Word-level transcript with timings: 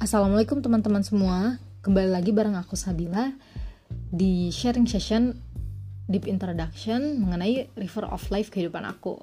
Assalamualaikum 0.00 0.64
teman-teman 0.64 1.04
semua. 1.04 1.60
Kembali 1.84 2.08
lagi 2.08 2.32
bareng 2.32 2.56
aku 2.56 2.72
Sabila 2.72 3.36
Di 4.08 4.48
sharing 4.48 4.88
session 4.88 5.36
Deep 6.08 6.24
Introduction 6.24 7.20
Mengenai 7.20 7.68
River 7.76 8.08
of 8.08 8.24
Life 8.32 8.48
kehidupan 8.48 8.80
aku. 8.88 9.20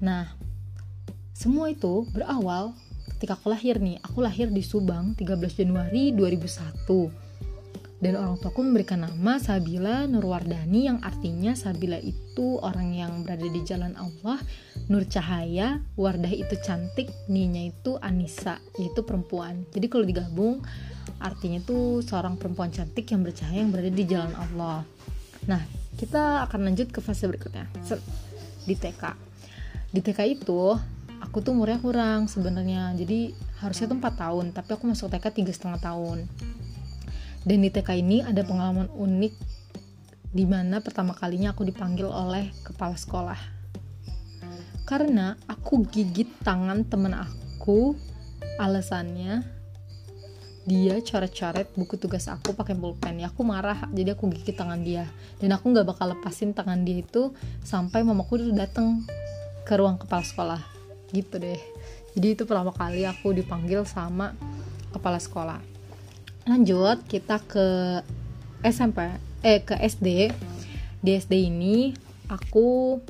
Nah 0.00 0.32
Semua 1.36 1.68
itu 1.68 2.08
berawal 2.16 2.72
Ketika 3.12 3.36
aku 3.36 3.52
lahir 3.52 3.76
nih. 3.76 4.00
Aku 4.00 4.24
lahir 4.24 4.48
di 4.48 4.64
Subang 4.64 5.12
13 5.20 5.36
Januari 5.60 6.16
2001 6.16 7.28
dan 8.02 8.18
orang 8.18 8.34
tuaku 8.42 8.66
memberikan 8.66 9.06
nama 9.06 9.38
Sabila 9.38 10.10
Nurwardani 10.10 10.90
yang 10.90 10.98
artinya 11.06 11.54
Sabila 11.54 12.02
itu 12.02 12.58
orang 12.58 12.98
yang 12.98 13.22
berada 13.22 13.46
di 13.46 13.62
jalan 13.62 13.94
Allah, 13.94 14.42
Nur 14.90 15.06
Cahaya, 15.06 15.82
Wardah 15.94 16.32
itu 16.32 16.58
cantik, 16.58 17.10
Ninya 17.30 17.62
itu 17.70 17.98
Anissa, 18.02 18.58
yaitu 18.78 19.06
perempuan. 19.06 19.62
Jadi 19.70 19.86
kalau 19.86 20.02
digabung 20.02 20.64
artinya 21.22 21.62
itu 21.62 22.02
seorang 22.02 22.34
perempuan 22.34 22.74
cantik 22.74 23.06
yang 23.10 23.22
bercahaya 23.22 23.62
yang 23.62 23.70
berada 23.70 23.90
di 23.90 24.04
jalan 24.06 24.34
Allah. 24.34 24.82
Nah, 25.46 25.62
kita 25.94 26.46
akan 26.50 26.72
lanjut 26.72 26.90
ke 26.90 26.98
fase 26.98 27.30
berikutnya. 27.30 27.70
Di 28.66 28.74
TK. 28.74 29.02
Di 29.92 30.00
TK 30.02 30.20
itu 30.26 30.74
aku 31.22 31.42
tuh 31.42 31.54
umurnya 31.54 31.78
kurang 31.78 32.26
sebenarnya. 32.26 32.90
Jadi 32.98 33.34
harusnya 33.62 33.86
tuh 33.90 33.98
4 34.02 34.18
tahun, 34.18 34.46
tapi 34.50 34.70
aku 34.74 34.84
masuk 34.90 35.10
TK 35.14 35.26
tiga 35.30 35.52
setengah 35.54 35.78
tahun 35.78 36.26
dan 37.42 37.58
di 37.58 37.70
TK 37.74 37.90
ini 37.98 38.22
ada 38.22 38.46
pengalaman 38.46 38.86
unik 38.94 39.34
di 40.32 40.44
mana 40.46 40.78
pertama 40.78 41.12
kalinya 41.12 41.52
aku 41.52 41.66
dipanggil 41.66 42.06
oleh 42.06 42.54
kepala 42.62 42.94
sekolah. 42.94 43.61
Karena 44.92 45.32
aku 45.48 45.88
gigit 45.88 46.28
tangan 46.44 46.84
temen 46.84 47.16
aku, 47.16 47.96
alasannya 48.60 49.40
dia 50.68 51.00
coret-coret 51.00 51.72
buku 51.72 51.96
tugas 51.96 52.28
aku 52.28 52.52
pakai 52.52 52.76
pulpen. 52.76 53.16
Ya 53.16 53.32
aku 53.32 53.40
marah 53.40 53.88
jadi 53.88 54.12
aku 54.12 54.28
gigit 54.36 54.52
tangan 54.52 54.84
dia. 54.84 55.08
Dan 55.40 55.56
aku 55.56 55.72
nggak 55.72 55.88
bakal 55.88 56.12
lepasin 56.12 56.52
tangan 56.52 56.84
dia 56.84 57.00
itu 57.00 57.32
sampai 57.64 58.04
mamaku 58.04 58.36
udah 58.36 58.68
dateng 58.68 59.00
ke 59.64 59.72
ruang 59.80 59.96
kepala 59.96 60.28
sekolah. 60.28 60.60
Gitu 61.08 61.40
deh. 61.40 61.56
Jadi 62.12 62.28
itu 62.36 62.44
pertama 62.44 62.76
kali 62.76 63.08
aku 63.08 63.32
dipanggil 63.32 63.88
sama 63.88 64.36
kepala 64.92 65.16
sekolah. 65.16 65.64
Lanjut 66.44 67.00
kita 67.08 67.40
ke 67.40 67.64
SMP 68.60 69.08
eh 69.40 69.64
ke 69.64 69.72
SD 69.72 70.36
di 71.00 71.10
SD 71.16 71.48
ini 71.48 71.96
aku 72.28 73.00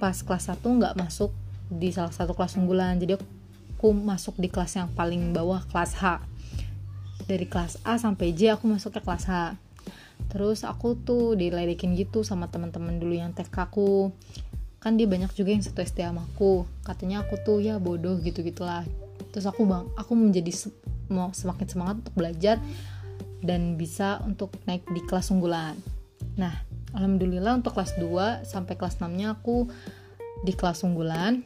pas 0.00 0.14
kelas 0.14 0.50
1 0.50 0.60
nggak 0.60 0.94
masuk 0.98 1.30
di 1.70 1.90
salah 1.90 2.12
satu 2.12 2.36
kelas 2.36 2.58
unggulan. 2.60 2.98
Jadi 3.00 3.18
aku 3.18 3.88
masuk 3.92 4.36
di 4.38 4.48
kelas 4.48 4.78
yang 4.78 4.88
paling 4.92 5.32
bawah 5.32 5.62
kelas 5.70 5.98
H. 5.98 6.22
Dari 7.24 7.48
kelas 7.48 7.80
A 7.88 7.96
sampai 7.96 8.36
J 8.36 8.56
aku 8.56 8.68
masuk 8.68 8.96
ke 8.96 9.00
kelas 9.00 9.26
H. 9.26 9.56
Terus 10.30 10.64
aku 10.64 10.98
tuh 10.98 11.38
diledekin 11.38 11.94
gitu 11.94 12.22
sama 12.22 12.50
teman-teman 12.50 12.98
dulu 12.98 13.14
yang 13.14 13.30
TK 13.32 13.56
aku. 13.70 14.10
Kan 14.82 15.00
dia 15.00 15.08
banyak 15.08 15.32
juga 15.32 15.56
yang 15.56 15.64
satu 15.64 15.80
SD 15.80 16.04
sama 16.04 16.28
aku. 16.28 16.68
Katanya 16.84 17.24
aku 17.24 17.40
tuh 17.40 17.64
ya 17.64 17.80
bodoh 17.80 18.20
gitu 18.20 18.44
gitulah 18.44 18.84
terus 19.34 19.50
aku 19.50 19.66
bang 19.66 19.82
aku 19.98 20.14
menjadi 20.14 20.70
mau 21.10 21.34
semakin 21.34 21.66
semangat 21.66 21.94
untuk 22.06 22.14
belajar 22.14 22.56
dan 23.42 23.74
bisa 23.74 24.22
untuk 24.22 24.54
naik 24.64 24.86
di 24.88 25.02
kelas 25.04 25.34
unggulan. 25.34 25.76
Nah, 26.38 26.54
alhamdulillah 26.94 27.58
untuk 27.58 27.74
kelas 27.76 27.98
2 27.98 28.46
sampai 28.46 28.74
kelas 28.78 29.02
6-nya 29.02 29.34
aku 29.34 29.68
di 30.46 30.52
kelas 30.54 30.86
unggulan. 30.86 31.42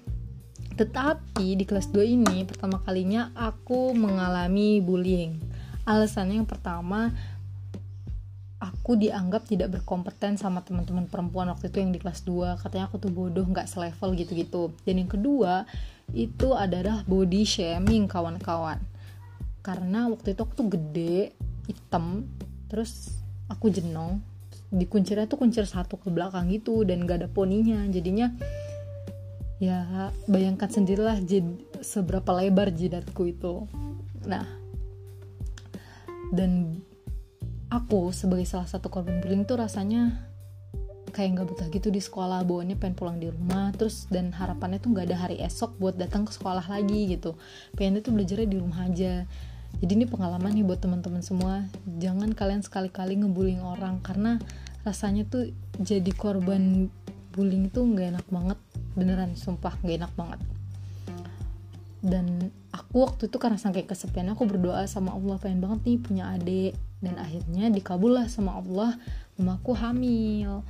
Tetapi 0.78 1.58
di 1.58 1.64
kelas 1.66 1.90
2 1.90 2.04
ini 2.06 2.46
pertama 2.46 2.78
kalinya 2.84 3.34
aku 3.34 3.96
mengalami 3.96 4.78
bullying. 4.78 5.40
Alasannya 5.88 6.44
yang 6.44 6.48
pertama 6.48 7.10
aku 8.58 8.98
dianggap 8.98 9.46
tidak 9.46 9.70
berkompeten 9.78 10.34
sama 10.34 10.66
teman-teman 10.66 11.06
perempuan 11.06 11.46
waktu 11.50 11.70
itu 11.70 11.78
yang 11.78 11.94
di 11.94 12.02
kelas 12.02 12.26
2 12.26 12.58
katanya 12.58 12.90
aku 12.90 12.98
tuh 12.98 13.14
bodoh 13.14 13.46
nggak 13.46 13.70
selevel 13.70 14.18
gitu-gitu 14.18 14.74
dan 14.82 14.94
yang 14.98 15.06
kedua 15.06 15.62
itu 16.10 16.58
adalah 16.58 17.06
body 17.06 17.46
shaming 17.46 18.10
kawan-kawan 18.10 18.82
karena 19.62 20.10
waktu 20.10 20.34
itu 20.34 20.42
aku 20.42 20.54
tuh 20.58 20.68
gede 20.74 21.38
hitam 21.70 22.26
terus 22.66 23.14
aku 23.46 23.70
jenong 23.70 24.18
di 24.68 24.84
kuncirnya 24.84 25.24
tuh 25.24 25.40
kuncir 25.40 25.64
satu 25.64 25.96
ke 25.96 26.12
belakang 26.12 26.52
gitu 26.52 26.84
dan 26.84 27.08
gak 27.08 27.24
ada 27.24 27.28
poninya. 27.28 27.84
Jadinya 27.88 28.32
ya 29.58 30.12
bayangkan 30.30 30.70
sendirilah 30.70 31.18
jid, 31.24 31.44
seberapa 31.80 32.30
lebar 32.36 32.70
jidatku 32.70 33.26
itu. 33.26 33.66
Nah 34.28 34.44
dan 36.28 36.84
aku 37.72 38.12
sebagai 38.12 38.44
salah 38.44 38.68
satu 38.68 38.92
korban 38.92 39.20
bullying 39.24 39.48
tuh 39.48 39.60
rasanya 39.60 40.28
kayak 41.08 41.40
nggak 41.40 41.48
betah 41.48 41.68
gitu 41.72 41.88
di 41.88 42.04
sekolah 42.04 42.44
bawaannya 42.44 42.76
pengen 42.76 42.96
pulang 42.96 43.16
di 43.16 43.32
rumah 43.32 43.72
terus 43.72 44.04
dan 44.12 44.28
harapannya 44.32 44.76
tuh 44.76 44.92
nggak 44.92 45.08
ada 45.08 45.16
hari 45.16 45.40
esok 45.40 45.80
buat 45.80 45.96
datang 45.96 46.28
ke 46.28 46.32
sekolah 46.36 46.68
lagi 46.68 47.16
gitu. 47.16 47.34
Pengennya 47.72 48.04
tuh 48.04 48.12
belajarnya 48.12 48.48
di 48.48 48.58
rumah 48.60 48.80
aja 48.84 49.24
jadi 49.78 49.94
ini 49.94 50.06
pengalaman 50.10 50.50
nih 50.58 50.66
buat 50.66 50.82
teman-teman 50.82 51.22
semua. 51.22 51.62
Jangan 51.86 52.34
kalian 52.34 52.66
sekali-kali 52.66 53.14
ngebullying 53.22 53.62
orang 53.62 54.02
karena 54.02 54.42
rasanya 54.82 55.22
tuh 55.22 55.54
jadi 55.78 56.10
korban 56.18 56.90
bullying 57.30 57.70
itu 57.70 57.86
nggak 57.86 58.18
enak 58.18 58.26
banget. 58.26 58.58
Beneran 58.98 59.38
sumpah 59.38 59.78
nggak 59.78 59.96
enak 60.02 60.12
banget. 60.18 60.40
Dan 62.02 62.50
aku 62.74 63.06
waktu 63.06 63.30
itu 63.30 63.38
karena 63.38 63.58
saking 63.58 63.86
kesepian 63.86 64.30
aku 64.34 64.50
berdoa 64.50 64.82
sama 64.90 65.14
Allah 65.14 65.38
pengen 65.38 65.62
banget 65.62 65.80
nih 65.86 65.98
punya 66.02 66.24
adik. 66.34 66.74
Dan 66.98 67.14
akhirnya 67.14 67.70
dikabul 67.70 68.18
lah 68.18 68.26
sama 68.26 68.58
Allah 68.58 68.98
mamaku 69.38 69.78
hamil. 69.78 70.66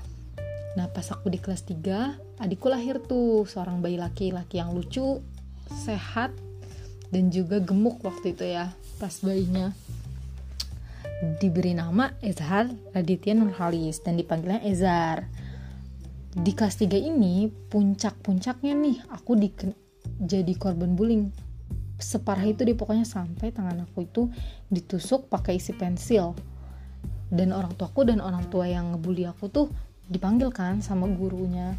Nah 0.76 0.86
pas 0.92 1.08
aku 1.08 1.32
di 1.32 1.40
kelas 1.40 1.64
3 1.64 2.44
adikku 2.44 2.68
lahir 2.68 3.00
tuh 3.00 3.48
seorang 3.48 3.80
bayi 3.80 3.96
laki-laki 3.96 4.60
yang 4.60 4.76
lucu 4.76 5.24
sehat 5.72 6.36
dan 7.08 7.32
juga 7.32 7.60
gemuk 7.60 8.00
waktu 8.04 8.36
itu 8.36 8.44
ya 8.44 8.72
pas 9.00 9.14
bayinya. 9.24 9.72
Diberi 11.42 11.74
nama 11.74 12.14
Ezhar 12.22 12.70
Raditya 12.94 13.34
Nurhalis 13.34 13.98
dan 14.06 14.14
dipanggilnya 14.14 14.62
Ezar 14.62 15.26
di 16.38 16.52
kelas 16.54 16.78
3 16.78 16.94
ini 16.94 17.50
puncak-puncaknya 17.50 18.72
nih 18.76 18.96
aku 19.10 19.34
di 19.34 19.50
jadi 20.22 20.54
korban 20.54 20.94
bullying. 20.94 21.34
Separah 21.98 22.46
itu 22.46 22.62
di 22.62 22.78
pokoknya 22.78 23.02
sampai 23.02 23.50
tangan 23.50 23.82
aku 23.82 24.06
itu 24.06 24.30
ditusuk 24.70 25.26
pakai 25.26 25.58
isi 25.58 25.74
pensil. 25.74 26.38
Dan 27.28 27.50
orang 27.52 27.74
tuaku 27.74 28.06
dan 28.06 28.22
orang 28.22 28.46
tua 28.48 28.70
yang 28.70 28.94
ngebully 28.94 29.26
aku 29.26 29.50
tuh 29.50 29.66
dipanggil 30.06 30.54
kan 30.54 30.78
sama 30.78 31.10
gurunya. 31.10 31.74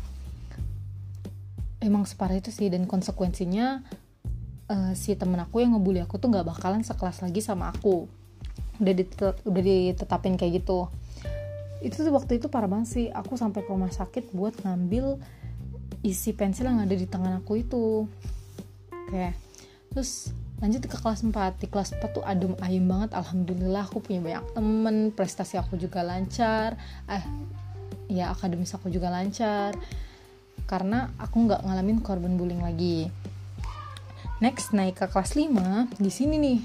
Emang 1.79 2.03
separah 2.03 2.44
itu 2.44 2.51
sih 2.51 2.67
dan 2.67 2.84
konsekuensinya 2.84 3.79
uh, 4.69 4.94
si 4.94 5.18
temen 5.18 5.41
aku 5.41 5.59
yang 5.59 5.75
ngebully 5.75 6.06
aku 6.06 6.22
tuh 6.22 6.30
nggak 6.30 6.46
bakalan 6.46 6.85
sekelas 6.85 7.25
lagi 7.25 7.41
sama 7.41 7.74
aku. 7.74 8.06
Udah 8.80 8.94
ditet 8.96 9.35
udah 9.44 9.62
ditetapin 9.66 10.38
kayak 10.38 10.63
gitu. 10.63 10.88
Itu 11.84 12.06
tuh 12.06 12.13
waktu 12.13 12.40
itu 12.40 12.47
parah 12.47 12.69
banget 12.69 12.88
sih. 12.88 13.06
Aku 13.12 13.35
sampai 13.35 13.66
ke 13.66 13.69
rumah 13.74 13.91
sakit 13.91 14.31
buat 14.31 14.56
ngambil 14.63 15.19
isi 16.06 16.31
pensil 16.31 16.72
yang 16.72 16.79
ada 16.79 16.96
di 16.96 17.09
tangan 17.09 17.44
aku 17.44 17.59
itu. 17.59 18.08
Oke 19.09 19.50
terus 19.90 20.29
lanjut 20.62 20.85
ke 20.85 21.02
kelas 21.02 21.25
4 21.25 21.34
di 21.58 21.66
kelas 21.66 21.97
4 21.97 22.13
tuh 22.13 22.24
adem 22.24 22.53
ayem 22.62 22.85
banget. 22.85 23.18
Alhamdulillah 23.18 23.90
aku 23.90 24.06
punya 24.06 24.22
banyak 24.22 24.46
temen. 24.53 24.97
Prestasi 25.12 25.58
aku 25.58 25.75
juga 25.81 26.06
lancar. 26.06 26.78
Eh 27.09 27.25
ya 28.13 28.29
akademis 28.31 28.72
aku 28.78 28.94
juga 28.94 29.09
lancar. 29.09 29.74
Karena 30.69 31.09
aku 31.18 31.50
nggak 31.50 31.66
ngalamin 31.66 32.00
korban 32.06 32.38
bullying 32.38 32.61
lagi 32.61 33.09
Next 34.40 34.72
naik 34.72 35.03
ke 35.03 35.12
kelas 35.12 35.36
5, 35.36 36.00
di 36.00 36.08
sini 36.08 36.40
nih 36.40 36.64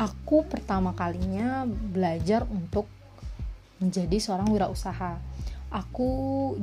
aku 0.00 0.48
pertama 0.48 0.96
kalinya 0.96 1.68
belajar 1.68 2.48
untuk 2.48 2.88
menjadi 3.76 4.16
seorang 4.16 4.48
wirausaha. 4.48 5.20
Aku 5.68 6.08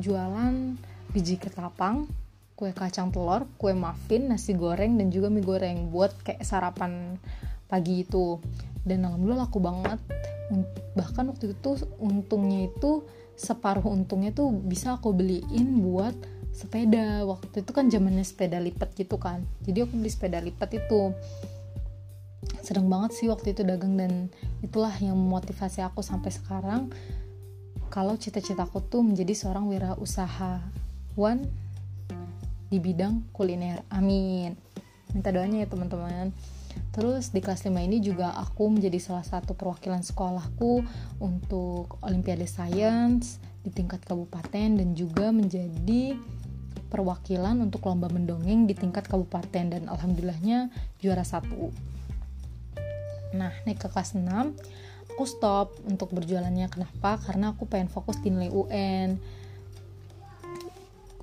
jualan 0.01 0.73
biji 1.13 1.37
ketapang, 1.37 2.09
kue 2.57 2.73
kacang 2.73 3.13
telur, 3.13 3.45
kue 3.61 3.77
muffin, 3.77 4.33
nasi 4.33 4.57
goreng 4.57 4.97
dan 4.97 5.13
juga 5.13 5.29
mie 5.29 5.45
goreng 5.45 5.93
buat 5.93 6.17
kayak 6.25 6.41
sarapan 6.41 7.21
pagi 7.69 8.01
itu. 8.01 8.41
Dan 8.81 9.05
alhamdulillah 9.05 9.45
laku 9.45 9.61
banget. 9.61 10.01
Bahkan 10.97 11.37
waktu 11.37 11.53
itu 11.53 11.85
untungnya 12.01 12.65
itu 12.65 13.05
separuh 13.37 13.85
untungnya 13.93 14.33
tuh 14.33 14.49
bisa 14.49 14.97
aku 14.97 15.13
beliin 15.13 15.85
buat 15.85 16.17
sepeda. 16.53 17.23
Waktu 17.25 17.63
itu 17.63 17.71
kan 17.71 17.87
zamannya 17.87 18.23
sepeda 18.23 18.57
lipat 18.61 18.93
gitu 18.97 19.15
kan. 19.17 19.43
Jadi 19.63 19.83
aku 19.83 19.93
beli 19.97 20.11
sepeda 20.11 20.39
lipat 20.39 20.77
itu. 20.77 21.11
Sedang 22.61 22.87
banget 22.91 23.15
sih 23.15 23.27
waktu 23.31 23.55
itu 23.55 23.63
dagang 23.63 23.95
dan 23.95 24.27
itulah 24.59 24.93
yang 24.99 25.15
memotivasi 25.15 25.81
aku 25.83 26.03
sampai 26.03 26.31
sekarang. 26.31 26.91
Kalau 27.87 28.19
cita-citaku 28.19 28.83
tuh 28.83 29.01
menjadi 29.01 29.31
seorang 29.31 29.71
wirausahawan 29.71 31.47
di 32.67 32.77
bidang 32.83 33.23
kuliner. 33.31 33.81
Amin. 33.87 34.59
Minta 35.15 35.31
doanya 35.31 35.63
ya 35.63 35.67
teman-teman. 35.71 36.35
Terus 36.93 37.33
di 37.33 37.41
kelas 37.41 37.65
5 37.65 37.73
ini 37.77 38.01
juga 38.01 38.33
aku 38.37 38.69
menjadi 38.69 38.97
salah 39.01 39.25
satu 39.25 39.53
perwakilan 39.53 40.03
sekolahku 40.03 40.83
untuk 41.21 41.97
Olimpiade 42.03 42.45
Science 42.45 43.41
di 43.67 43.71
tingkat 43.75 43.99
kabupaten 44.07 44.79
dan 44.79 44.89
juga 44.95 45.35
menjadi 45.35 46.15
perwakilan 46.87 47.59
untuk 47.59 47.83
lomba 47.83 48.07
mendongeng 48.07 48.63
di 48.63 48.71
tingkat 48.71 49.11
kabupaten 49.11 49.75
dan 49.75 49.83
alhamdulillahnya 49.91 50.71
juara 51.03 51.27
satu. 51.27 51.75
Nah, 53.35 53.51
naik 53.67 53.83
ke 53.83 53.91
kelas 53.91 54.15
6, 54.15 54.23
aku 55.11 55.23
stop 55.27 55.75
untuk 55.83 56.15
berjualannya. 56.15 56.71
Kenapa? 56.71 57.19
Karena 57.19 57.51
aku 57.51 57.67
pengen 57.67 57.91
fokus 57.91 58.23
di 58.23 58.31
nilai 58.31 58.47
UN. 58.47 59.19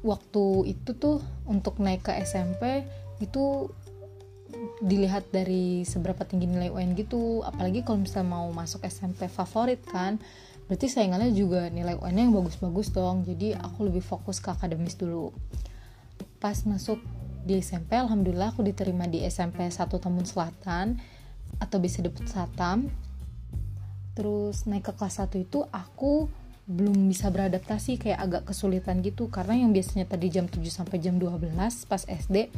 Waktu 0.05 0.69
itu 0.69 0.93
tuh 1.00 1.25
untuk 1.49 1.81
naik 1.81 2.05
ke 2.05 2.12
SMP 2.20 2.85
itu 3.25 3.73
dilihat 4.85 5.32
dari 5.32 5.82
seberapa 5.88 6.23
tinggi 6.29 6.46
nilai 6.46 6.70
UN 6.70 6.94
gitu 6.94 7.43
apalagi 7.43 7.82
kalau 7.82 8.05
misalnya 8.05 8.38
mau 8.38 8.46
masuk 8.55 8.87
SMP 8.87 9.26
favorit 9.26 9.82
kan 9.82 10.20
berarti 10.67 10.87
saingannya 10.89 11.31
juga 11.37 11.69
nilai 11.69 11.97
UN 12.01 12.29
yang 12.29 12.33
bagus-bagus 12.33 12.91
dong. 12.91 13.25
Jadi 13.25 13.53
aku 13.53 13.89
lebih 13.89 14.05
fokus 14.05 14.41
ke 14.41 14.53
akademis 14.53 14.97
dulu. 14.97 15.33
Pas 16.41 16.57
masuk 16.65 17.01
di 17.45 17.61
SMP 17.61 17.97
alhamdulillah 17.97 18.57
aku 18.57 18.65
diterima 18.65 19.05
di 19.05 19.21
SMP 19.25 19.69
1 19.69 19.77
Tambun 19.77 20.25
Selatan 20.25 21.01
atau 21.61 21.79
bisa 21.81 22.01
disebut 22.01 22.29
Satam. 22.29 22.89
Terus 24.15 24.65
naik 24.65 24.89
ke 24.89 24.93
kelas 24.95 25.21
1 25.21 25.43
itu 25.43 25.67
aku 25.69 26.31
belum 26.65 27.13
bisa 27.13 27.29
beradaptasi 27.29 28.01
kayak 28.01 28.21
agak 28.25 28.43
kesulitan 28.49 29.05
gitu. 29.05 29.29
Karena 29.29 29.61
yang 29.61 29.77
biasanya 29.77 30.09
tadi 30.09 30.33
jam 30.33 30.49
7 30.49 30.65
sampai 30.73 30.97
jam 31.03 31.21
12 31.21 31.53
pas 31.85 32.03
SD 32.09 32.49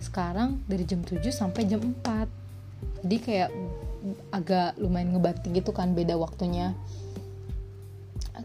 sekarang 0.00 0.64
dari 0.64 0.88
jam 0.88 1.04
7 1.04 1.20
sampai 1.28 1.68
jam 1.68 1.84
4 1.84 2.40
jadi 3.04 3.16
kayak 3.20 3.50
agak 4.32 4.76
lumayan 4.80 5.12
ngebanting 5.12 5.52
gitu 5.56 5.72
kan 5.76 5.92
beda 5.92 6.16
waktunya 6.16 6.72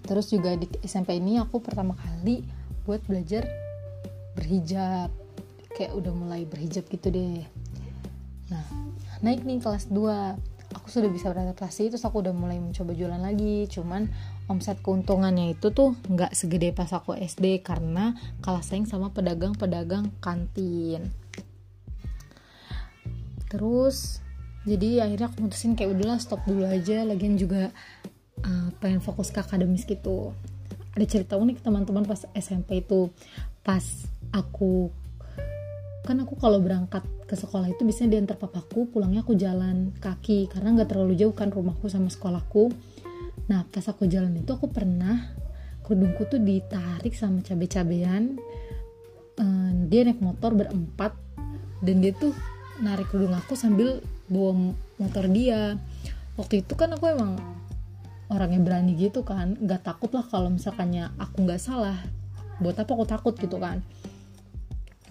terus 0.05 0.29
juga 0.29 0.53
di 0.55 0.69
SMP 0.85 1.17
ini 1.17 1.41
aku 1.41 1.59
pertama 1.59 1.97
kali 1.97 2.45
buat 2.85 3.01
belajar 3.09 3.49
berhijab. 4.37 5.09
Kayak 5.75 5.91
udah 5.97 6.13
mulai 6.15 6.47
berhijab 6.47 6.87
gitu 6.87 7.11
deh. 7.11 7.43
Nah 8.47 8.65
naik 9.19 9.43
nih 9.43 9.59
kelas 9.59 9.91
2 9.91 10.55
aku 10.75 10.87
sudah 10.91 11.09
bisa 11.09 11.31
beradaptasi 11.31 11.89
terus 11.89 12.03
aku 12.05 12.21
udah 12.21 12.31
mulai 12.31 12.61
mencoba 12.61 12.95
jualan 12.95 13.19
lagi. 13.19 13.67
Cuman 13.67 14.07
omset 14.47 14.79
keuntungannya 14.79 15.57
itu 15.57 15.73
tuh 15.73 15.97
nggak 16.07 16.31
segede 16.37 16.71
pas 16.71 16.91
aku 16.93 17.17
SD 17.17 17.65
karena 17.65 18.13
kalah 18.39 18.63
saing 18.63 18.87
sama 18.87 19.11
pedagang-pedagang 19.11 20.13
kantin. 20.23 21.11
Terus 23.51 24.23
jadi 24.65 25.05
akhirnya 25.05 25.27
aku 25.31 25.45
mutusin 25.45 25.77
kayak 25.77 25.95
udahlah 25.97 26.19
stop 26.19 26.41
dulu 26.47 26.65
aja. 26.65 27.03
Lagian 27.03 27.35
juga 27.35 27.69
uh, 28.45 28.69
pengen 28.79 29.01
fokus 29.01 29.33
ke 29.33 29.41
akademis 29.41 29.83
gitu. 29.83 30.31
Ada 30.95 31.05
cerita 31.09 31.33
unik 31.35 31.59
teman-teman 31.65 32.07
pas 32.07 32.23
SMP 32.31 32.85
itu 32.85 33.11
pas 33.65 33.83
aku 34.31 34.93
kan 36.05 36.21
aku 36.21 36.37
kalau 36.37 36.61
berangkat 36.61 37.01
ke 37.25 37.33
sekolah 37.33 37.65
itu 37.65 37.81
biasanya 37.81 38.15
diantar 38.15 38.37
papaku 38.37 38.85
pulangnya 38.93 39.25
aku 39.25 39.33
jalan 39.33 39.89
kaki 39.97 40.45
karena 40.45 40.77
nggak 40.77 40.93
terlalu 40.93 41.17
jauh 41.17 41.33
kan 41.33 41.49
rumahku 41.49 41.89
sama 41.89 42.07
sekolahku. 42.13 42.69
Nah 43.49 43.65
pas 43.67 43.85
aku 43.89 44.05
jalan 44.05 44.37
itu 44.37 44.53
aku 44.53 44.69
pernah 44.69 45.33
kerudungku 45.81 46.29
tuh 46.29 46.41
ditarik 46.41 47.13
sama 47.17 47.41
cabe-cabean 47.41 48.37
um, 49.39 49.89
dia 49.89 50.05
naik 50.07 50.21
motor 50.21 50.55
berempat 50.55 51.13
dan 51.83 51.95
dia 52.01 52.15
tuh 52.15 52.31
narik 52.81 53.07
kerudung 53.11 53.35
aku 53.35 53.55
sambil 53.55 53.99
bawa 54.27 54.73
motor 54.99 55.25
dia. 55.29 55.79
Waktu 56.35 56.67
itu 56.67 56.73
kan 56.75 56.91
aku 56.91 57.07
emang 57.07 57.39
orangnya 58.31 58.61
berani 58.61 58.97
gitu 58.97 59.21
kan 59.21 59.53
nggak 59.57 59.85
takut 59.85 60.09
lah 60.13 60.25
kalau 60.25 60.49
misalkannya 60.49 61.13
aku 61.21 61.45
nggak 61.45 61.61
salah. 61.61 61.97
Buat 62.57 62.81
apa 62.81 62.91
aku 62.95 63.05
takut 63.05 63.33
gitu 63.37 63.59
kan? 63.59 63.83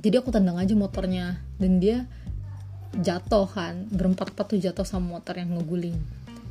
Jadi 0.00 0.20
aku 0.20 0.28
tendang 0.32 0.60
aja 0.60 0.76
motornya 0.76 1.40
dan 1.56 1.80
dia 1.80 2.04
jatuh 2.94 3.48
kan 3.48 3.88
berempat-empat 3.90 4.54
tuh 4.54 4.60
jatuh 4.60 4.86
sama 4.86 5.18
motor 5.18 5.34
yang 5.38 5.56
ngeguling. 5.56 5.96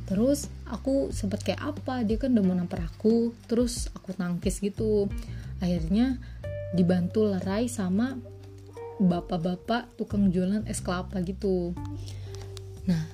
Terus 0.04 0.52
aku 0.68 1.08
sempet 1.14 1.40
kayak 1.40 1.62
apa 1.62 2.04
dia 2.04 2.20
kan 2.20 2.34
udah 2.36 2.44
mau 2.44 2.56
nampar 2.56 2.84
aku 2.84 3.32
terus 3.48 3.88
aku 3.96 4.12
tangkis 4.12 4.60
gitu. 4.60 5.08
Akhirnya 5.62 6.20
dibantu 6.76 7.24
lerai 7.24 7.70
sama 7.70 8.18
bapak-bapak 8.98 9.96
tukang 9.96 10.28
jualan 10.28 10.66
es 10.68 10.82
kelapa 10.84 11.22
gitu. 11.24 11.72
Nah 12.84 13.06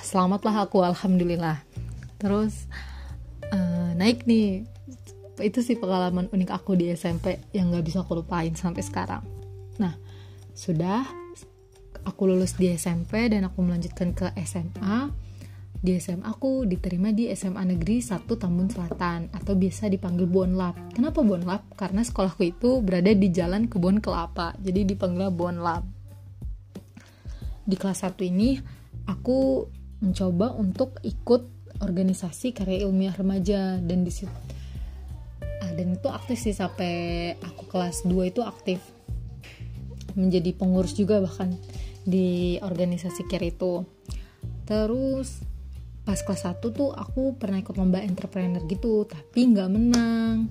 selamatlah 0.00 0.66
aku 0.66 0.82
alhamdulillah 0.82 1.60
terus 2.16 2.68
uh, 3.52 3.92
naik 3.96 4.24
nih 4.24 4.64
itu 5.40 5.60
sih 5.60 5.76
pengalaman 5.76 6.32
unik 6.32 6.50
aku 6.52 6.76
di 6.76 6.88
SMP 6.96 7.36
yang 7.52 7.68
gak 7.68 7.84
bisa 7.84 8.00
aku 8.00 8.24
lupain 8.24 8.56
sampai 8.56 8.80
sekarang 8.80 9.36
Nah, 9.76 9.94
sudah 10.56 11.04
aku 12.06 12.22
lulus 12.28 12.56
di 12.56 12.72
SMP 12.72 13.28
dan 13.28 13.48
aku 13.48 13.60
melanjutkan 13.60 14.16
ke 14.16 14.32
SMA. 14.44 15.12
Di 15.76 16.00
SMA 16.00 16.24
aku 16.24 16.64
diterima 16.64 17.12
di 17.12 17.28
SMA 17.36 17.76
Negeri 17.76 18.00
1 18.00 18.24
Tambun 18.24 18.72
Selatan 18.72 19.28
atau 19.30 19.52
biasa 19.54 19.92
dipanggil 19.92 20.24
Bonlap. 20.24 20.96
Kenapa 20.96 21.20
Bonlap? 21.20 21.68
Karena 21.76 22.00
sekolahku 22.00 22.42
itu 22.42 22.80
berada 22.80 23.12
di 23.12 23.28
Jalan 23.28 23.68
Kebun 23.68 24.00
Kelapa. 24.00 24.56
Jadi 24.58 24.96
dipanggil 24.96 25.28
Bonlap. 25.28 25.84
Di 27.66 27.76
kelas 27.76 28.08
1 28.08 28.16
ini 28.24 28.56
aku 29.04 29.68
mencoba 30.00 30.56
untuk 30.56 30.96
ikut 31.04 31.55
organisasi 31.80 32.56
karya 32.56 32.86
ilmiah 32.88 33.14
remaja. 33.14 33.80
Dan 33.80 34.04
di 34.06 34.12
situ 34.12 34.32
ah, 35.62 35.72
dan 35.72 35.96
itu 35.96 36.08
aktif 36.08 36.38
sih 36.38 36.54
sampai 36.54 37.34
aku 37.42 37.66
kelas 37.68 38.04
2 38.06 38.32
itu 38.32 38.40
aktif. 38.44 38.80
Menjadi 40.16 40.56
pengurus 40.56 40.96
juga 40.96 41.20
bahkan 41.20 41.52
di 42.06 42.56
organisasi 42.62 43.26
care 43.28 43.50
itu. 43.50 43.84
Terus 44.64 45.42
pas 46.06 46.22
kelas 46.22 46.46
1 46.46 46.62
tuh 46.62 46.94
aku 46.94 47.34
pernah 47.34 47.58
ikut 47.58 47.74
lomba 47.74 47.98
entrepreneur 47.98 48.62
gitu 48.64 49.04
tapi 49.04 49.50
nggak 49.50 49.70
menang. 49.70 50.46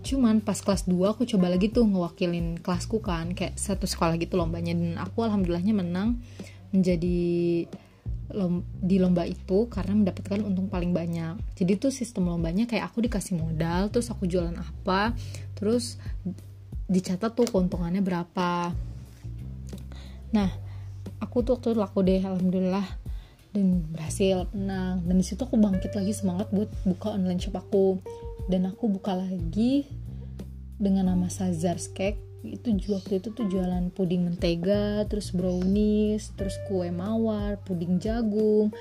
Cuman 0.00 0.42
pas 0.42 0.58
kelas 0.58 0.90
2 0.90 0.96
aku 1.12 1.22
coba 1.26 1.52
lagi 1.52 1.70
tuh 1.70 1.86
ngewakilin 1.86 2.58
kelasku 2.58 2.98
kan 2.98 3.30
kayak 3.36 3.54
satu 3.54 3.86
sekolah 3.86 4.18
gitu 4.18 4.34
lombanya. 4.34 4.74
Dan 4.74 4.98
aku 4.98 5.22
alhamdulillahnya 5.22 5.74
menang 5.76 6.18
menjadi 6.70 7.66
di 8.80 8.96
lomba 9.02 9.26
itu 9.26 9.66
karena 9.66 9.98
mendapatkan 9.98 10.40
untung 10.46 10.70
paling 10.70 10.94
banyak. 10.94 11.36
Jadi 11.58 11.72
tuh 11.76 11.90
sistem 11.90 12.30
lombanya 12.30 12.64
kayak 12.70 12.90
aku 12.90 13.02
dikasih 13.02 13.36
modal 13.36 13.90
terus 13.90 14.08
aku 14.08 14.30
jualan 14.30 14.54
apa 14.54 15.14
terus 15.58 15.98
dicatat 16.86 17.34
tuh 17.34 17.46
keuntungannya 17.50 18.02
berapa. 18.02 18.70
Nah 20.30 20.50
aku 21.18 21.42
tuh 21.42 21.58
waktu 21.58 21.74
itu 21.74 21.78
laku 21.78 21.98
deh 22.06 22.22
alhamdulillah 22.22 22.86
dan 23.50 23.82
berhasil 23.90 24.46
menang. 24.54 25.02
Dan 25.02 25.14
di 25.18 25.24
situ 25.26 25.42
aku 25.42 25.58
bangkit 25.58 25.92
lagi 25.98 26.14
semangat 26.14 26.48
buat 26.54 26.70
buka 26.86 27.18
online 27.18 27.42
shop 27.42 27.58
aku. 27.58 27.98
Dan 28.46 28.66
aku 28.66 28.90
buka 28.90 29.14
lagi 29.14 29.86
dengan 30.80 31.12
nama 31.12 31.28
Sazars 31.28 31.92
Cake 31.92 32.29
itu 32.40 32.72
waktu 32.88 33.20
itu 33.20 33.28
tuh 33.36 33.46
jualan 33.48 33.92
puding 33.92 34.24
mentega 34.24 35.04
terus 35.06 35.32
brownies 35.36 36.32
terus 36.40 36.56
kue 36.64 36.88
mawar 36.88 37.60
puding 37.68 38.00
jagung 38.00 38.72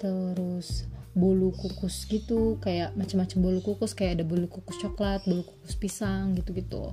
terus 0.00 0.88
bolu 1.14 1.54
kukus 1.54 2.10
gitu 2.10 2.58
kayak 2.58 2.90
macam-macam 2.98 3.38
bolu 3.38 3.60
kukus 3.62 3.94
kayak 3.94 4.18
ada 4.20 4.24
bolu 4.26 4.50
kukus 4.50 4.80
coklat 4.82 5.22
bolu 5.22 5.46
kukus 5.46 5.78
pisang 5.78 6.34
gitu-gitu. 6.34 6.90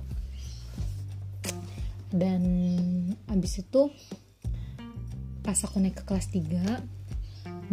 Dan 2.12 2.42
abis 3.26 3.66
itu 3.66 3.90
pas 5.42 5.58
aku 5.58 5.82
naik 5.82 5.98
ke 5.98 6.04
kelas 6.06 6.30
3 6.30 7.02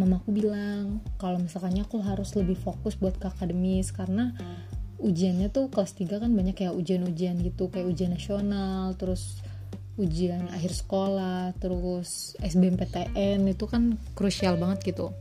mamaku 0.00 0.32
bilang 0.32 1.04
kalau 1.20 1.38
misalkannya 1.38 1.86
aku 1.86 2.02
harus 2.02 2.34
lebih 2.34 2.58
fokus 2.58 2.96
buat 2.96 3.14
ke 3.20 3.30
akademis 3.30 3.94
karena 3.94 4.34
ujiannya 5.00 5.48
tuh 5.48 5.72
kelas 5.72 5.96
3 5.96 6.20
kan 6.20 6.30
banyak 6.30 6.54
kayak 6.54 6.76
ujian-ujian 6.76 7.40
gitu 7.40 7.72
kayak 7.72 7.88
ujian 7.88 8.12
nasional 8.12 8.92
terus 9.00 9.40
ujian 9.96 10.48
akhir 10.52 10.72
sekolah 10.72 11.56
terus 11.60 12.36
SBMPTN 12.40 13.44
itu 13.48 13.64
kan 13.68 13.96
krusial 14.16 14.60
banget 14.60 14.92
gitu. 14.92 15.12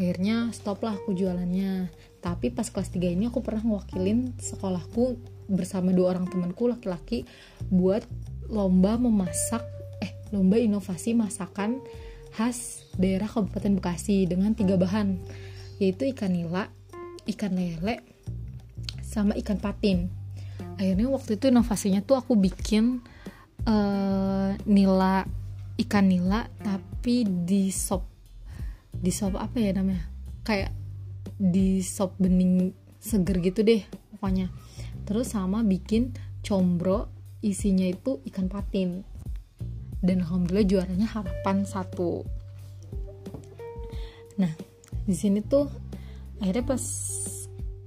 Akhirnya 0.00 0.48
stop 0.56 0.80
lah 0.80 0.96
aku 0.96 1.12
jualannya. 1.12 1.92
Tapi 2.20 2.52
pas 2.52 2.68
kelas 2.68 2.92
3 2.92 3.16
ini 3.16 3.28
aku 3.28 3.40
pernah 3.40 3.64
ngewakilin 3.64 4.36
sekolahku 4.36 5.16
bersama 5.48 5.92
dua 5.92 6.16
orang 6.16 6.28
temanku 6.28 6.68
laki-laki 6.68 7.24
buat 7.72 8.04
lomba 8.46 9.00
memasak 9.00 9.64
eh 10.04 10.12
lomba 10.30 10.60
inovasi 10.60 11.16
masakan 11.16 11.80
khas 12.30 12.86
daerah 12.94 13.26
Kabupaten 13.26 13.80
Bekasi 13.80 14.28
dengan 14.30 14.54
tiga 14.54 14.78
bahan 14.78 15.18
yaitu 15.80 16.12
ikan 16.12 16.36
nila, 16.36 16.68
ikan 17.24 17.56
lele, 17.56 18.04
sama 19.10 19.34
ikan 19.42 19.58
patin. 19.58 20.06
Akhirnya 20.78 21.10
waktu 21.10 21.34
itu 21.34 21.50
inovasinya 21.50 22.06
tuh 22.06 22.22
aku 22.22 22.38
bikin 22.38 23.02
uh, 23.66 24.54
nila 24.70 25.26
ikan 25.82 26.06
nila 26.06 26.46
tapi 26.62 27.26
di 27.26 27.74
sop 27.74 28.06
di 28.94 29.10
sop 29.10 29.34
apa 29.34 29.58
ya 29.58 29.74
namanya? 29.74 30.06
Kayak 30.46 30.70
di 31.34 31.82
sop 31.82 32.14
bening 32.22 32.70
seger 33.02 33.42
gitu 33.42 33.66
deh 33.66 33.82
pokoknya. 34.14 34.46
Terus 35.02 35.34
sama 35.34 35.66
bikin 35.66 36.14
combro 36.46 37.10
isinya 37.42 37.90
itu 37.90 38.22
ikan 38.30 38.46
patin. 38.46 39.02
Dan 40.00 40.22
alhamdulillah 40.22 40.64
juaranya 40.64 41.08
harapan 41.10 41.66
satu. 41.66 42.24
Nah 44.38 44.54
di 45.04 45.16
sini 45.18 45.42
tuh 45.42 45.66
akhirnya 46.40 46.64
pas 46.64 46.84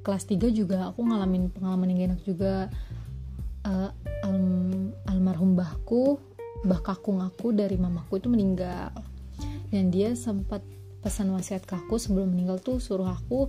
kelas 0.04 0.28
3 0.28 0.52
juga 0.52 0.92
aku 0.92 1.02
ngalamin 1.08 1.50
pengalaman 1.50 1.88
yang 1.96 2.14
enak 2.14 2.22
juga. 2.28 2.68
Uh, 3.64 3.88
alm 4.28 4.92
almarhum 5.08 5.56
bahku 5.56 6.20
bah 6.68 6.84
kakung 6.84 7.24
aku 7.24 7.56
dari 7.56 7.80
mamaku 7.80 8.20
itu 8.20 8.28
meninggal. 8.28 8.92
Dan 9.72 9.90
dia 9.90 10.14
sempat 10.20 10.62
pesan 11.00 11.32
wasiat 11.32 11.64
ke 11.64 11.76
aku 11.76 11.96
sebelum 11.96 12.36
meninggal 12.36 12.60
tuh 12.60 12.80
suruh 12.84 13.08
aku 13.08 13.48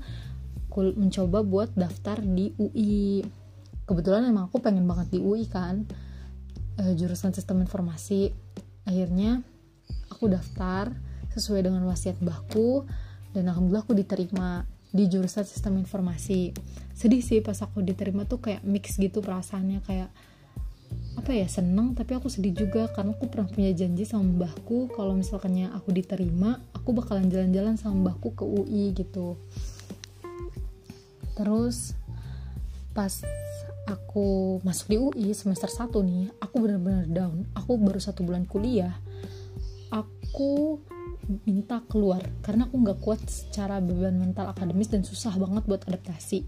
mencoba 0.75 1.46
buat 1.46 1.70
daftar 1.78 2.18
di 2.18 2.50
UI 2.58 3.23
kebetulan 3.87 4.26
emang 4.26 4.50
aku 4.50 4.58
pengen 4.58 4.82
banget 4.90 5.14
di 5.14 5.18
UI 5.23 5.46
kan 5.46 5.87
uh, 6.80 6.92
jurusan 6.96 7.30
sistem 7.37 7.62
informasi. 7.62 8.32
Akhirnya 8.84 9.40
aku 10.11 10.28
daftar 10.28 10.92
sesuai 11.32 11.66
dengan 11.66 11.84
wasiat 11.88 12.20
bahku 12.20 12.84
dan 13.34 13.50
alhamdulillah 13.50 13.84
aku 13.84 13.96
diterima 13.96 14.62
di 14.95 15.11
jurusan 15.11 15.43
sistem 15.43 15.83
informasi. 15.83 16.55
Sedih 16.95 17.19
sih 17.19 17.43
pas 17.43 17.59
aku 17.59 17.83
diterima 17.83 18.23
tuh 18.23 18.39
kayak 18.39 18.63
mix 18.63 18.95
gitu 18.95 19.19
perasaannya 19.19 19.83
kayak 19.83 20.11
apa 21.19 21.31
ya 21.35 21.51
seneng 21.51 21.99
tapi 21.99 22.15
aku 22.15 22.31
sedih 22.31 22.55
juga 22.55 22.87
karena 22.95 23.15
aku 23.15 23.27
pernah 23.27 23.51
punya 23.51 23.75
janji 23.75 24.07
sama 24.07 24.47
mbahku 24.47 24.95
kalau 24.95 25.19
misalkannya 25.19 25.71
aku 25.75 25.91
diterima 25.91 26.63
aku 26.71 26.95
bakalan 26.95 27.27
jalan-jalan 27.27 27.75
sama 27.75 28.07
mbahku 28.07 28.39
ke 28.39 28.47
UI 28.47 28.95
gitu. 28.95 29.35
Terus 31.35 31.99
pas 32.95 33.11
aku 33.91 34.63
masuk 34.63 34.87
di 34.87 34.97
UI 35.03 35.27
semester 35.35 35.67
1 35.67 35.91
nih 35.91 36.31
aku 36.39 36.55
bener-bener 36.63 37.11
down. 37.11 37.51
Aku 37.59 37.75
baru 37.83 37.99
satu 37.99 38.23
bulan 38.23 38.47
kuliah. 38.47 38.95
Aku 39.91 40.79
minta 41.45 41.81
keluar 41.88 42.23
karena 42.45 42.69
aku 42.69 42.76
nggak 42.81 42.99
kuat 43.00 43.21
secara 43.26 43.81
beban 43.81 44.16
mental 44.16 44.50
akademis 44.50 44.93
dan 44.93 45.02
susah 45.02 45.35
banget 45.37 45.64
buat 45.64 45.83
adaptasi. 45.88 46.45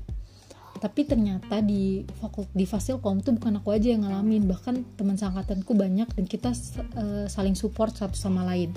Tapi 0.76 1.08
ternyata 1.08 1.64
di 1.64 2.04
fakult 2.20 2.52
di 2.52 2.68
Fasilkom 2.68 3.24
tuh 3.24 3.32
bukan 3.40 3.64
aku 3.64 3.72
aja 3.72 3.96
yang 3.96 4.04
ngalamin 4.04 4.44
bahkan 4.44 4.84
teman 5.00 5.16
seangkatanku 5.16 5.72
banyak 5.72 6.04
dan 6.12 6.24
kita 6.28 6.52
uh, 6.52 7.24
saling 7.26 7.56
support 7.56 7.96
satu 7.96 8.12
sama 8.12 8.44
lain. 8.44 8.76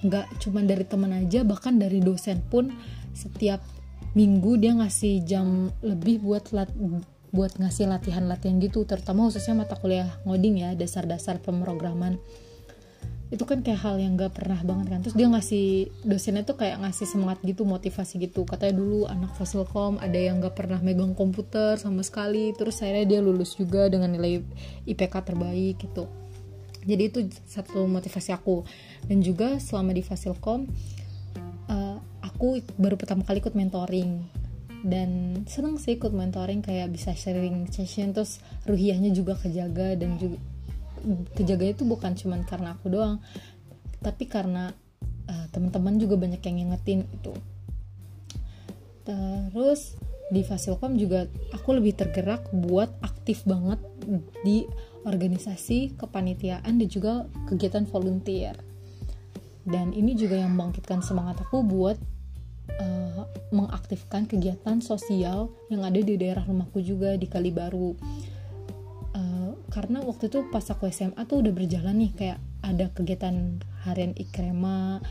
Nggak 0.00 0.26
cuma 0.40 0.64
dari 0.64 0.88
teman 0.88 1.12
aja 1.12 1.44
bahkan 1.44 1.76
dari 1.76 2.00
dosen 2.00 2.40
pun 2.48 2.72
setiap 3.12 3.60
minggu 4.16 4.56
dia 4.56 4.72
ngasih 4.72 5.28
jam 5.28 5.68
lebih 5.84 6.24
buat 6.24 6.56
lat 6.56 6.72
buat 7.36 7.52
ngasih 7.60 7.84
latihan-latihan 7.92 8.56
gitu 8.64 8.88
terutama 8.88 9.28
khususnya 9.28 9.52
mata 9.60 9.76
kuliah 9.76 10.08
ngoding 10.24 10.64
ya 10.64 10.72
dasar-dasar 10.72 11.36
pemrograman 11.44 12.16
itu 13.26 13.42
kan 13.42 13.58
kayak 13.58 13.82
hal 13.82 13.98
yang 13.98 14.14
gak 14.14 14.38
pernah 14.38 14.62
banget 14.62 14.86
kan. 14.86 15.00
Terus 15.02 15.18
dia 15.18 15.26
ngasih 15.26 15.90
dosennya 16.06 16.46
tuh 16.46 16.54
kayak 16.54 16.78
ngasih 16.78 17.10
semangat 17.10 17.42
gitu 17.42 17.66
motivasi 17.66 18.22
gitu. 18.22 18.46
Katanya 18.46 18.78
dulu 18.78 19.10
anak 19.10 19.34
fasilkom 19.34 19.98
ada 19.98 20.14
yang 20.14 20.38
gak 20.38 20.54
pernah 20.54 20.78
megang 20.78 21.10
komputer 21.18 21.74
sama 21.74 22.06
sekali. 22.06 22.54
Terus 22.54 22.78
akhirnya 22.86 23.18
dia 23.18 23.20
lulus 23.20 23.58
juga 23.58 23.90
dengan 23.90 24.14
nilai 24.14 24.46
IPK 24.86 25.14
terbaik 25.26 25.82
gitu. 25.82 26.06
Jadi 26.86 27.02
itu 27.02 27.18
satu 27.50 27.90
motivasi 27.90 28.30
aku. 28.30 28.62
Dan 29.10 29.18
juga 29.26 29.58
selama 29.58 29.90
di 29.90 30.06
fasilkom 30.06 30.70
uh, 31.66 31.98
aku 32.22 32.62
baru 32.78 32.94
pertama 32.94 33.26
kali 33.26 33.42
ikut 33.42 33.58
mentoring. 33.58 34.22
Dan 34.86 35.42
seneng 35.50 35.82
sih 35.82 35.98
ikut 35.98 36.14
mentoring 36.14 36.62
kayak 36.62 36.94
bisa 36.94 37.10
sharing 37.10 37.66
session. 37.74 38.14
Terus 38.14 38.38
ruhiahnya 38.70 39.10
juga 39.10 39.34
kejaga 39.34 39.98
dan 39.98 40.14
juga 40.14 40.38
kejaga 41.34 41.76
itu 41.76 41.82
bukan 41.84 42.16
cuman 42.16 42.42
karena 42.44 42.74
aku 42.74 42.92
doang 42.92 43.20
tapi 44.00 44.28
karena 44.28 44.72
uh, 45.28 45.46
teman-teman 45.52 45.96
juga 46.00 46.16
banyak 46.16 46.40
yang 46.44 46.56
ngingetin 46.62 47.06
itu 47.10 47.34
terus 49.06 49.94
di 50.26 50.42
Fasilkom 50.42 50.98
juga 50.98 51.30
aku 51.54 51.78
lebih 51.78 51.94
tergerak 51.94 52.50
buat 52.50 52.90
aktif 52.98 53.46
banget 53.46 53.78
di 54.42 54.66
organisasi 55.06 55.94
kepanitiaan 55.94 56.82
dan 56.82 56.88
juga 56.90 57.30
kegiatan 57.46 57.86
volunteer. 57.86 58.58
Dan 59.66 59.94
ini 59.94 60.18
juga 60.18 60.38
yang 60.38 60.54
membangkitkan 60.54 61.02
semangat 61.02 61.42
aku 61.46 61.62
buat 61.62 61.98
uh, 62.78 63.22
mengaktifkan 63.54 64.26
kegiatan 64.26 64.82
sosial 64.82 65.54
yang 65.70 65.86
ada 65.86 65.98
di 66.02 66.18
daerah 66.18 66.42
rumahku 66.42 66.82
juga 66.82 67.14
di 67.14 67.30
Kalibaru 67.30 67.94
karena 69.76 70.00
waktu 70.00 70.32
itu 70.32 70.48
pas 70.48 70.64
aku 70.64 70.88
SMA 70.88 71.20
tuh 71.28 71.44
udah 71.44 71.52
berjalan 71.52 72.00
nih 72.00 72.12
kayak 72.16 72.40
ada 72.64 72.88
kegiatan 72.96 73.60
harian 73.84 74.16
ikrema 74.16 75.04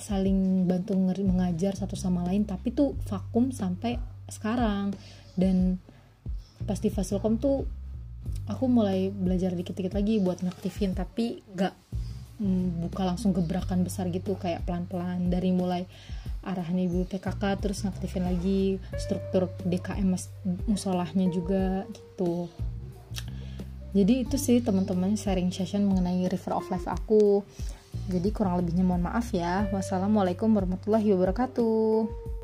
saling 0.00 0.64
bantu 0.64 0.96
mengajar 1.20 1.76
satu 1.76 2.00
sama 2.00 2.24
lain 2.24 2.48
tapi 2.48 2.72
tuh 2.72 2.96
vakum 3.04 3.52
sampai 3.52 4.00
sekarang. 4.32 4.96
Dan 5.36 5.76
pas 6.64 6.80
di 6.80 6.88
Fasilkom 6.88 7.36
tuh 7.36 7.68
aku 8.48 8.64
mulai 8.72 9.12
belajar 9.12 9.52
dikit-dikit 9.52 9.92
lagi 9.92 10.16
buat 10.16 10.40
ngaktifin 10.40 10.96
tapi 10.96 11.44
gak 11.52 11.76
mm, 12.40 12.88
buka 12.88 13.04
langsung 13.04 13.36
gebrakan 13.36 13.84
besar 13.84 14.08
gitu 14.08 14.32
kayak 14.40 14.64
pelan-pelan 14.64 15.28
dari 15.28 15.52
mulai 15.52 15.84
arahan 16.40 16.80
ibu 16.80 17.04
PKK 17.04 17.60
terus 17.60 17.84
ngaktifin 17.84 18.24
lagi 18.24 18.80
struktur 18.96 19.52
DKM 19.68 20.08
musolahnya 20.64 21.28
juga 21.28 21.84
gitu 21.92 22.48
jadi 23.90 24.22
itu 24.22 24.36
sih 24.38 24.62
teman-teman 24.62 25.18
sharing 25.18 25.50
session 25.50 25.86
mengenai 25.86 26.30
river 26.30 26.54
of 26.54 26.66
life 26.70 26.86
aku. 26.86 27.42
Jadi 28.06 28.30
kurang 28.30 28.62
lebihnya 28.62 28.86
mohon 28.86 29.02
maaf 29.02 29.34
ya. 29.34 29.66
Wassalamualaikum 29.74 30.50
warahmatullahi 30.54 31.10
wabarakatuh 31.10 32.39